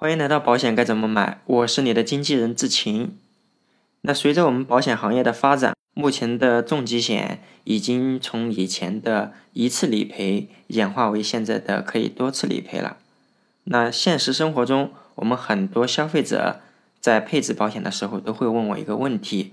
[0.00, 3.18] 欢迎来到保险该怎么买，我是你的经纪人志晴。
[4.00, 12.96] 那随着我们保险行业的发展，目前的重疾险已经从以前的一次理赔演化为现在的可以多次理赔了。
[13.64, 16.60] 那现实生活中，我们很多消费者
[16.98, 19.52] 在配置保险的时候都会问我一个问题：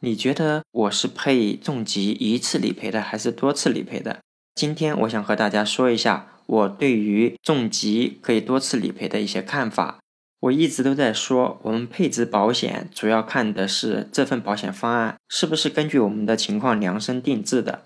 [0.00, 4.18] 你觉得我是配重疾一次理赔的，还是多次理赔的？
[4.54, 6.32] 今天我想和大家说一下。
[6.46, 9.98] 我对于重疾可以多次理赔的一些看法，
[10.40, 17.82] 我一直都在说，我们配置保险主要看的是这份保险方案是不是根据我们的情况量身定制的。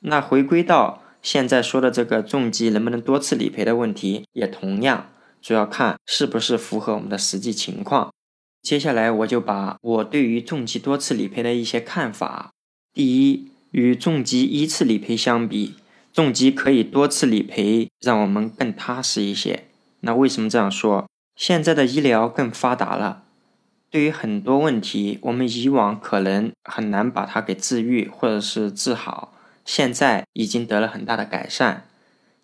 [0.00, 5.10] 那回归到现在说的这个重疾能不能多次理赔的问题，也同样
[5.42, 8.12] 主要看是不是符合我们的实际情况。
[8.62, 12.52] 接下来我就把我对于重疾多次理赔的一些看法，
[12.94, 15.74] 第一，与重疾一次理赔相比。
[16.18, 19.68] 重疾可以多次理赔，让我们更踏实一些。
[20.00, 21.06] 那为什么这样说？
[21.36, 23.22] 现在的医疗更发达了，
[23.88, 29.32] 对于很多问题，我们以往可能很难把它给治愈或者是治好，
[29.64, 31.86] 现在已经得了很大的改善。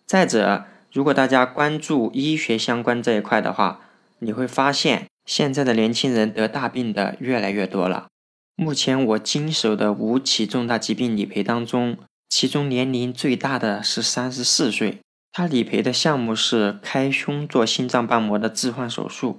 [0.07, 3.81] 再者，如果大家关注医学相关这一块的话，
[4.21, 8.07] 你会发现现在的年轻人得大病的越来越多了。
[8.55, 11.97] 目前我经手的五起重大疾病理赔当中。
[12.37, 14.99] 其中年龄最大的是三十四岁，
[15.31, 19.39] 他理赔的项目是开胸做心脏瓣膜的置换手术。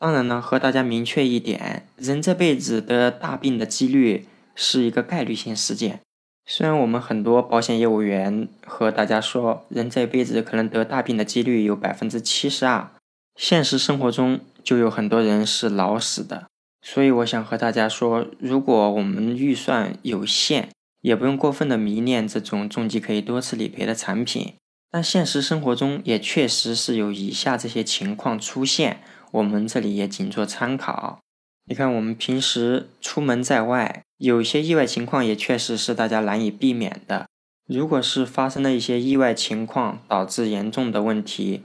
[0.00, 6.00] 当然呢，和大家明确一点，人这辈子得大病的几率是一个概率性事件。
[6.44, 12.90] 虽然我们很多保险业务员和大家说，人这辈子可能得大病的几率有百分之七十二，
[13.36, 16.48] 现实生活中就有很多人是老死的。
[16.82, 20.70] 所以我想和大家说，如果我们预算有限，
[21.04, 24.54] 也不用过分的迷恋这种重疾可以多次理赔的产品，
[24.90, 31.18] 但现实生活中也确实是有以下这些情况出现，我们这里也仅做参考。
[31.66, 37.26] 你看，我们平时出门在外，有些意外情况也确实是大家难以避免的。
[37.68, 41.60] 如果是发生了一些意外情况导致严重的问题，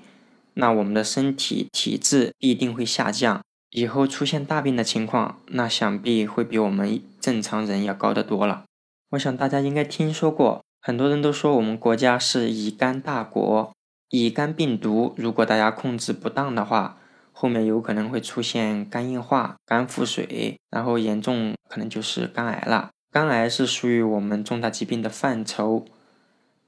[0.56, 8.66] 那我们的身体体质必定会下降，以后出现大病的情况，那想必会比我们正常人要高得多了。
[9.12, 13.72] 我想大家应该听说过，很多人都说我们国家是乙肝大国。
[14.10, 16.98] 乙肝病毒如果大家控制不当的话，
[17.32, 22.90] 后面有可能会出现肝硬化、肝腹水，然后严重可能就是肝癌了。
[23.12, 25.86] 肝癌是属于我们重大疾病的范畴。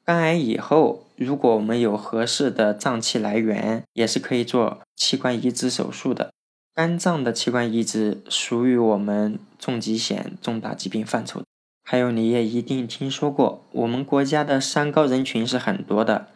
[0.04, 6.32] 肝癌以后，如果我们有合适的脏器来源，也是可以做器官移植手术的。
[6.74, 11.44] 肝脏的器官移植属于我们重疾险重大疾病范畴。
[11.92, 16.30] 还有，你也一定听说过，我们国家的三高人群是很多的，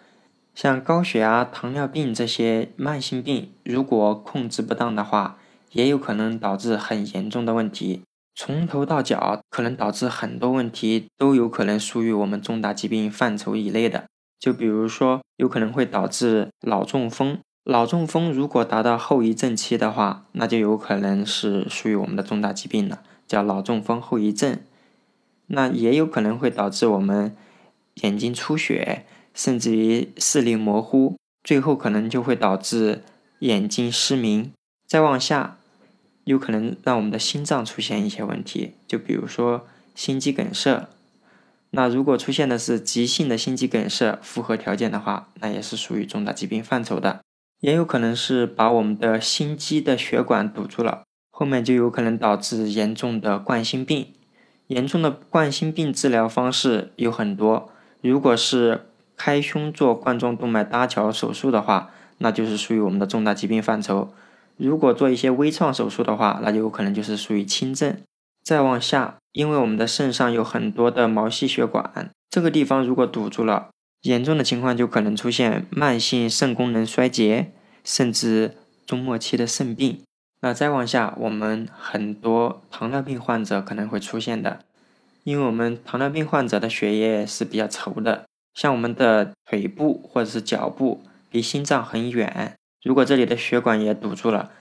[0.53, 5.37] 像高血压、糖尿病这些慢性病，如果控制不当的话，
[5.71, 8.01] 也有可能导致很严重的问题，
[8.35, 14.03] 从头到脚可能导致很多问题，都有可能属于我们重大疾病范畴以内的。
[14.37, 24.59] 就比如说，有可能会导致脑中风，脑中风如果达到后遗症期的话，那就有可能是属于我们的重大疾病了，叫脑中风后遗症。
[25.47, 27.35] 那也有可能会导致我们
[27.95, 33.03] 眼睛出血，甚至于视力模糊，最后可能就会导致
[33.39, 34.51] 眼睛失明。
[34.87, 35.57] 再往下，
[36.23, 40.87] 有可能让我们的心脏出现一些问题，就比如说心肌梗塞。
[41.71, 47.19] 那如果出现的是急性的心肌梗塞，符合条件的话，那也是属于重大疾病范畴的。
[47.59, 54.13] 也有可能是把我们的心肌的血管堵住了，后面就有可能导致严重的冠心病。
[54.67, 57.69] 严重的冠心病治疗方式有很多，
[58.01, 64.09] 如果是开胸做冠状动脉搭桥手术的话，那就是属于我们的重大疾病范畴；
[64.57, 67.97] 如果做一些微创手术的话，那就有可能就是属于轻症。
[68.43, 73.69] 再往下，因为我们的肾上有很多的毛细血管，这个地方如果堵住了，
[74.01, 77.51] 严重的情况就可能出现慢性肾功能衰竭，
[77.83, 78.55] 甚至
[78.85, 80.01] 中末期的肾病。
[80.41, 84.59] 那再往下，我们很多糖尿病患者可能会出现的，
[85.25, 91.01] 因为我们糖尿病患者的血液是比较稠的，像我们的腿部或者是脚部
[91.31, 94.51] 离心脏很远，如果这里的血管也堵住了，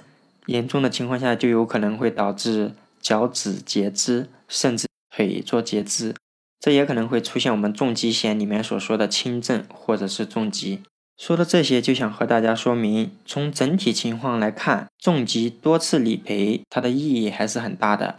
[0.46, 6.14] 严重的情况下就有可能会导致脚趾截肢，甚至腿做截肢，
[6.58, 10.80] 这也可能会出现我们重疾险里面所说的轻症或者是重疾。
[11.18, 18.16] 说到这些，就想和大家说明，从整体情况来看，重疾多次理赔它的意义还是很大的，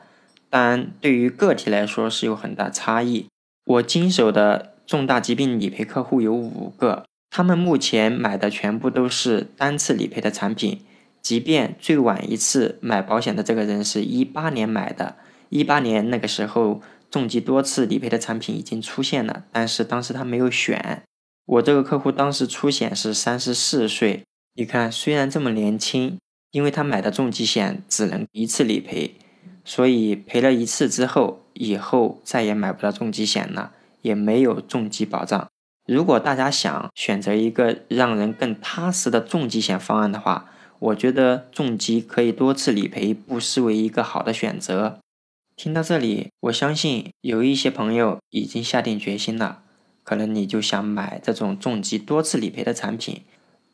[0.58, 3.26] 但对于个体来说是有很大差异。
[3.66, 10.80] 我经手的重大疾病理赔客户有五个，他们目前买的全部都是单次理赔的产品，
[11.22, 15.18] 即便最晚一次买保险的这个人是一八年买的，
[15.50, 16.82] 一八年那个时候
[17.12, 21.04] 重疾多次理赔的产品已经出现了，但是当时他没有选。
[21.46, 24.24] 我这个客户当时出险是三十四岁，
[24.54, 26.18] 你看虽然这么年轻，
[26.52, 29.16] 因为他买的重疾险只能一次理赔，
[29.66, 35.50] 所以赔了一次之后，以后再也买不到重疾险了，也没有重疾保障。
[35.86, 45.00] 如果大家想选择一个让人更踏实的重疾险方案的话，我觉得重疾可以多次理赔，不失为一个好的选择。
[45.56, 49.64] 听到这里，我相信有一些朋友已经下定决心了。
[50.04, 53.24] 可能你就想买这种重疾多次理赔的产品，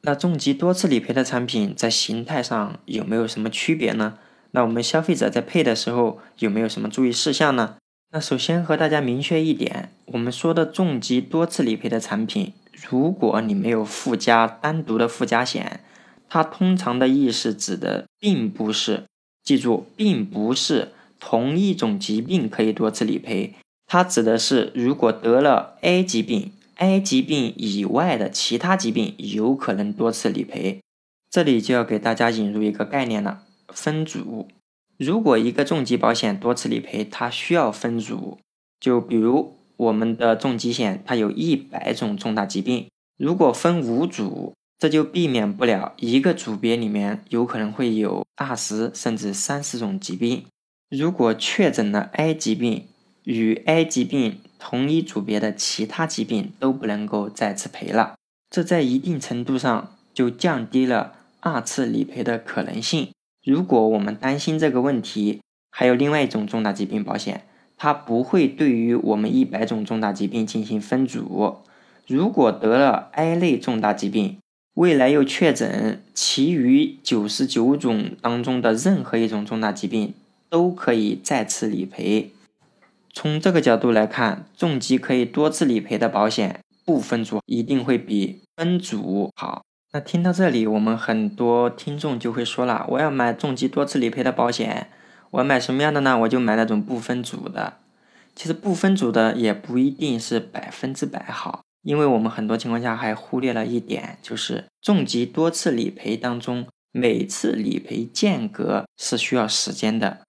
[0.02, 4.18] 那重疾多次理赔的产品在形态上有没有什么区别呢？
[4.52, 7.78] 那我们消费者在配的时候有没有什么注意事项呢？
[8.12, 12.52] 那首先和大家明确一点，我们说的重疾多次理赔的产品，
[12.90, 15.80] 如果你没有附加单独的附加险，
[16.28, 19.06] 它通常的意思指的并不是，
[19.44, 20.90] 记住，并不是
[21.20, 23.54] 同一种疾病可以多次理赔。
[23.88, 30.80] 它指的是，如果得了 A 疾病，A 疾病以外的其他疾病有可能多次理赔。
[31.30, 34.48] 这里就要给大家引入一个概念了，分组。
[34.98, 38.38] 如果一个重疾保险多次理赔，它需要分组。
[38.80, 42.88] 就比如我们的重疾险，它有一百种重大疾病，
[43.18, 50.46] 如果分五组，这就避免不了一个组别里面有可能会有二十甚至三十种疾病。
[50.90, 52.88] 如果确诊了 A 疾病，
[53.24, 58.16] 与 A 疾病同一组别的其他疾病都不能够再次赔了，
[58.50, 63.10] 这在一定程度上就降低了二次理赔的可能性。
[63.44, 65.42] 如果我们担心这个问题，
[65.72, 67.46] 还有另外一种重大疾病保险，
[67.76, 71.58] 它不会对于我们一百种重大疾病进行分组。
[72.08, 74.38] 如果得了 A 类重大疾病，
[74.76, 80.14] 未来又确诊其余九十九种当中的任何一种重大疾病，
[80.50, 82.32] 都可以再次理赔。
[83.14, 89.64] 从这个角度来看，重疾可以多次理赔的保险不分组一定会比分组好。
[89.94, 94.90] 那听到这里，我们很多听众就会说了：“我要买重疾多次理赔的保险，
[95.32, 96.18] 我要买什么样的呢？
[96.20, 97.80] 我就买那种不分组的。”
[98.34, 110.20] 其实不分组的也不一定是百分之百好，因为我们很多情况下还忽略了一点，就是重疾多次理赔当中，每次理赔间隔是需要时间的。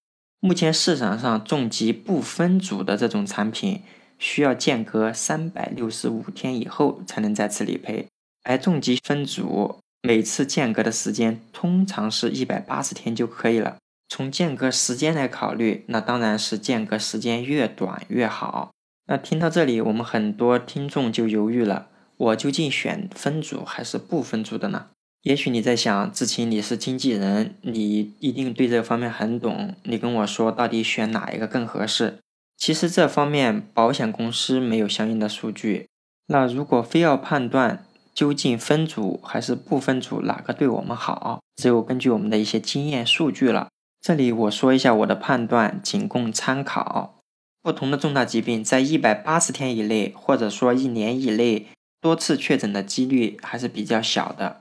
[0.41, 3.81] 目前市场上重疾不分组的这种产品，
[4.19, 8.09] 需要间隔三百六十五天以后才能再次理赔，
[8.43, 13.77] 而重疾分组每次间隔的时间通常是一百八十天就可以了。
[14.09, 18.71] 从间隔时间来考虑，那当然是间隔时间越短越好。
[19.07, 21.87] 那听到这里，我们很多听众就犹豫了：
[22.17, 24.87] 我究竟选分组还是不分组的呢？
[25.23, 29.73] 也许你在想，志清，你是经纪人，你一定对这方面很懂。
[29.83, 32.19] 你跟我说，到底选哪一个更合适？
[32.57, 35.87] 其实这方面保险公司没有相应的数据。
[36.27, 43.69] 那如果非要判断究竟分组还是不分组哪个对我们好，只有根据我们的一些经验数据了。
[44.01, 47.15] 这里我说一下我的判断，仅供参考。
[47.61, 51.67] 不同的重大疾病在一百八十天以内，或者说一年以内，
[52.01, 54.57] 多次确诊的几率还是比较小的。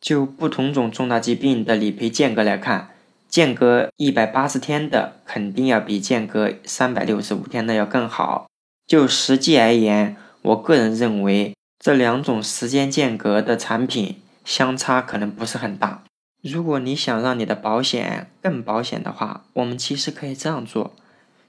[0.00, 2.90] 就不同种重大疾病的理赔间隔来看，
[3.28, 8.46] 间隔一百八十天的肯定要比间隔三百六十五天的要更好。
[8.86, 16.02] 就实际而言，我个人认为这两种时间间隔的产品相差可能不是很大。
[16.40, 20.94] 如果你想让你的保险更保险的话，我们其实可以这样做。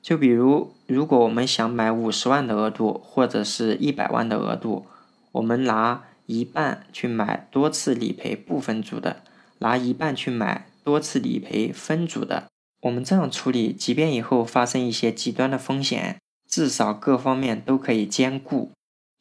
[0.02, 4.86] 就比如，如果我们想买五十万的额度或者是一百万的额度，
[5.32, 6.04] 我们拿。
[6.28, 9.22] 一半去买多次理赔不分组的，
[9.60, 12.48] 拿一半去买多次理赔分组的。
[12.82, 16.18] 我们这样处理，即便以后发生一些极端的风险，
[16.50, 18.72] 至少各方面都可以兼顾。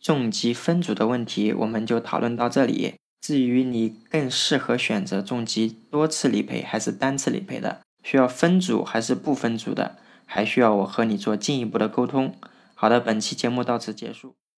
[0.04, 2.96] 重疾分组的问题，我们就讨论到这里。
[3.22, 9.96] 至于你更适合选择重疾多次理赔还是单次理赔的，需要分组还是不分组的，
[10.26, 12.34] 还需要我和你做进一步的沟通。
[12.74, 14.34] 好的，本期节目到此结束。